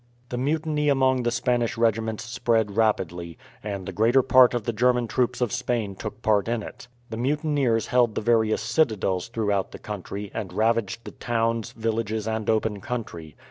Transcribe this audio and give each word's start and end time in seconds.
The 0.29 0.37
mutiny 0.39 0.89
among 0.89 1.21
the 1.21 1.29
Spanish 1.29 1.77
regiments 1.77 2.23
spread 2.23 2.75
rapidly, 2.75 3.37
and 3.63 3.85
the 3.85 3.91
greater 3.91 4.23
part 4.23 4.55
of 4.55 4.63
the 4.63 4.73
German 4.73 5.05
troops 5.07 5.41
of 5.41 5.51
Spain 5.51 5.93
took 5.93 6.23
part 6.23 6.47
in 6.47 6.63
it. 6.63 6.87
The 7.11 7.17
mutineers 7.17 7.85
held 7.85 8.15
the 8.15 8.21
various 8.21 8.63
citadels 8.63 9.27
throughout 9.27 9.73
the 9.73 9.77
country, 9.77 10.31
and 10.33 10.53
ravaged 10.53 11.05
the 11.05 11.11
towns, 11.11 11.73
villages, 11.73 12.27
and 12.27 12.49
open 12.49 12.79
country. 12.81 13.35